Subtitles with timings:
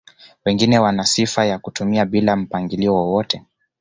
[0.45, 3.43] Wengine wana sifa ya kutumia bila mpangilio wowote